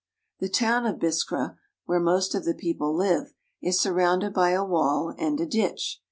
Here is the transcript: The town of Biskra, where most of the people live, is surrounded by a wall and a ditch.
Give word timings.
The 0.39 0.49
town 0.49 0.87
of 0.87 0.97
Biskra, 0.97 1.57
where 1.85 1.99
most 1.99 2.33
of 2.33 2.43
the 2.43 2.55
people 2.55 2.91
live, 2.95 3.35
is 3.61 3.79
surrounded 3.79 4.33
by 4.33 4.49
a 4.49 4.65
wall 4.65 5.13
and 5.15 5.39
a 5.39 5.45
ditch. 5.45 5.99